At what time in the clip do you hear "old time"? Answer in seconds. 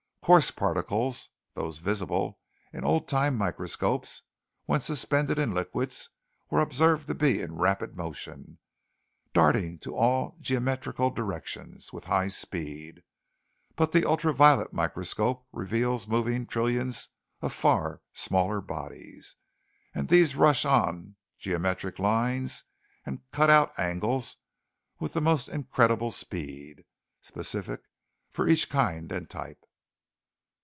2.85-3.35